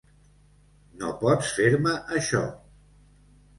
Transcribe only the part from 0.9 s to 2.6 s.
No pots fer-me això!